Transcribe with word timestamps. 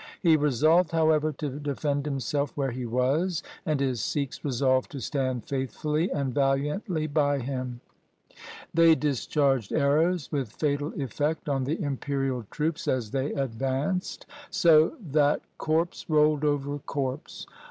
He 0.19 0.35
resolved, 0.35 0.93
however, 0.93 1.31
to 1.33 1.59
defend 1.59 2.05
himself 2.07 2.57
where 2.57 2.71
he 2.71 2.87
was, 2.87 3.43
and 3.67 3.79
his 3.79 4.03
Sikhs 4.03 4.43
resolved 4.43 4.89
to 4.93 4.99
stand 4.99 5.45
faithfully 5.45 6.09
and 6.09 6.33
valiantly 6.33 7.05
by 7.05 7.37
him. 7.37 7.81
140 8.73 8.73
THE 8.73 8.73
SIKH 8.73 8.73
RELIGION 8.73 8.73
They 8.73 8.95
discharged 8.95 9.71
arrows 9.73 10.31
with 10.31 10.51
fatal 10.53 10.91
effect 10.99 11.47
on 11.47 11.65
the 11.65 11.79
imperial 11.79 12.47
troops 12.49 12.87
as 12.87 13.11
they 13.11 13.31
advanced, 13.33 14.25
so 14.49 14.93
that 15.11 15.41
corpse 15.59 16.09
rolled 16.09 16.43
over 16.45 16.79
corpse. 16.79 17.45